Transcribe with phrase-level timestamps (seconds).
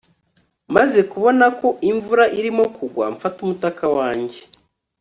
[0.75, 4.39] Maze kubona ko imvura irimo kugwa mfata umutaka wanjye